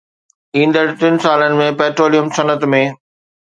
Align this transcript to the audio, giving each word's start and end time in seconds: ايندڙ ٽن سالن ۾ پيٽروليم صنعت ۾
ايندڙ 0.57 0.85
ٽن 1.03 1.19
سالن 1.25 1.59
۾ 1.61 1.69
پيٽروليم 1.85 2.35
صنعت 2.41 2.69
۾ 2.77 2.85